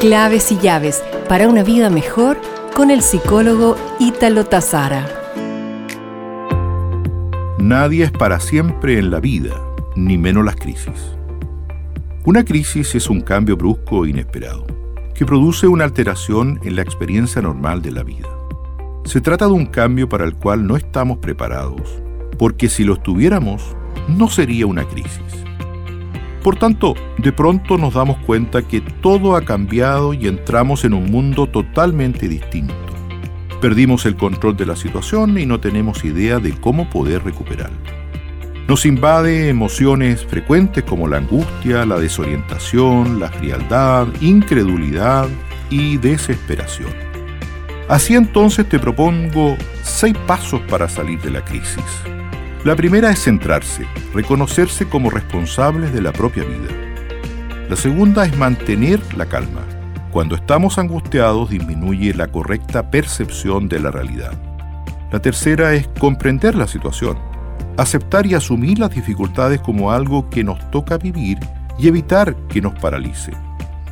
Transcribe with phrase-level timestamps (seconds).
[0.00, 2.40] Claves y llaves para una vida mejor
[2.74, 5.06] con el psicólogo Ítalo Tazara.
[7.58, 9.62] Nadie es para siempre en la vida,
[9.96, 11.14] ni menos las crisis.
[12.24, 14.66] Una crisis es un cambio brusco e inesperado,
[15.14, 18.28] que produce una alteración en la experiencia normal de la vida.
[19.04, 22.02] Se trata de un cambio para el cual no estamos preparados,
[22.38, 23.76] porque si lo estuviéramos,
[24.08, 25.44] no sería una crisis.
[26.42, 31.10] Por tanto, de pronto nos damos cuenta que todo ha cambiado y entramos en un
[31.10, 32.74] mundo totalmente distinto.
[33.60, 37.76] Perdimos el control de la situación y no tenemos idea de cómo poder recuperarlo.
[38.66, 45.28] Nos invade emociones frecuentes como la angustia, la desorientación, la frialdad, incredulidad
[45.68, 46.92] y desesperación.
[47.88, 51.84] Así entonces te propongo seis pasos para salir de la crisis.
[52.62, 56.68] La primera es centrarse, reconocerse como responsables de la propia vida.
[57.70, 59.62] La segunda es mantener la calma.
[60.10, 64.32] Cuando estamos angustiados disminuye la correcta percepción de la realidad.
[65.10, 67.18] La tercera es comprender la situación,
[67.78, 71.38] aceptar y asumir las dificultades como algo que nos toca vivir
[71.78, 73.32] y evitar que nos paralice.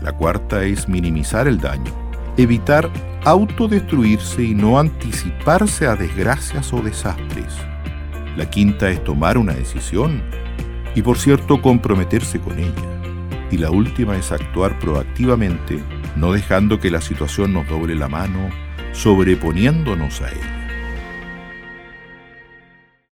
[0.03, 1.91] La cuarta es minimizar el daño,
[2.37, 2.91] evitar
[3.25, 7.57] autodestruirse y no anticiparse a desgracias o desastres.
[8.39, 10.23] La quinta es tomar una decisión
[10.95, 13.49] y por cierto comprometerse con ella.
[13.51, 15.83] Y la última es actuar proactivamente,
[16.15, 18.49] no dejando que la situación nos doble la mano,
[18.93, 20.68] sobreponiéndonos a ella.